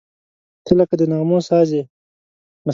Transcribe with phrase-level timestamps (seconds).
[0.65, 1.83] •ته لکه د نغمو ساز یې.